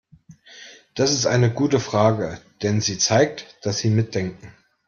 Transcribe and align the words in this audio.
Das 0.95 1.11
ist 1.11 1.27
eine 1.27 1.53
gute 1.53 1.79
Frage, 1.79 2.41
denn 2.63 2.81
sie 2.81 2.97
zeigt, 2.97 3.45
dass 3.61 3.77
Sie 3.77 3.91
mitdenken. 3.91 4.51